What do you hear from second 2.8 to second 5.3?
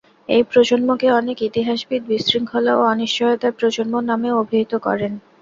অনিশ্চয়তার প্রজন্ম নামেও অভিহিত করেন।